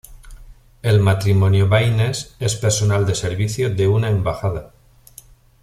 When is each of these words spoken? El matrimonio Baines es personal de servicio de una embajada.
El 0.81 0.99
matrimonio 0.99 1.69
Baines 1.69 2.35
es 2.39 2.55
personal 2.55 3.05
de 3.05 3.13
servicio 3.13 3.69
de 3.71 3.87
una 3.87 4.09
embajada. 4.09 4.71